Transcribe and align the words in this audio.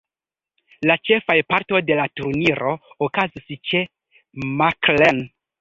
La 0.91 0.95
ĉefaj 1.09 1.35
parto 1.53 1.81
de 1.91 1.99
la 2.01 2.07
turniro 2.21 2.73
okazis 3.09 3.63
ĉe 3.73 3.85
Mackhallen. 4.65 5.25